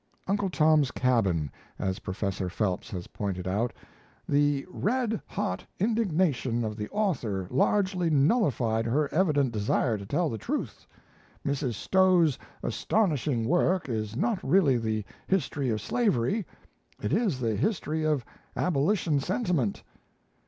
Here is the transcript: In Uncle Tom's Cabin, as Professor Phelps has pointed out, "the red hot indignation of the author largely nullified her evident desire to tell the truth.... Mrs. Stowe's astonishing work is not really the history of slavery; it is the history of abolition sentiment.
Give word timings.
In 0.27 0.31
Uncle 0.31 0.49
Tom's 0.49 0.89
Cabin, 0.89 1.51
as 1.77 1.99
Professor 1.99 2.49
Phelps 2.49 2.89
has 2.89 3.05
pointed 3.05 3.47
out, 3.47 3.71
"the 4.27 4.65
red 4.67 5.21
hot 5.27 5.63
indignation 5.77 6.63
of 6.63 6.75
the 6.75 6.89
author 6.89 7.47
largely 7.51 8.09
nullified 8.09 8.87
her 8.87 9.13
evident 9.13 9.51
desire 9.51 9.99
to 9.99 10.05
tell 10.07 10.27
the 10.27 10.39
truth.... 10.39 10.87
Mrs. 11.45 11.75
Stowe's 11.75 12.39
astonishing 12.63 13.45
work 13.47 13.87
is 13.89 14.15
not 14.15 14.43
really 14.43 14.77
the 14.79 15.05
history 15.27 15.69
of 15.69 15.79
slavery; 15.79 16.47
it 16.99 17.13
is 17.13 17.39
the 17.39 17.55
history 17.55 18.03
of 18.03 18.25
abolition 18.55 19.19
sentiment. 19.19 19.83